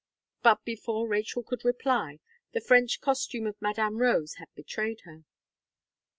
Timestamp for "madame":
3.61-3.97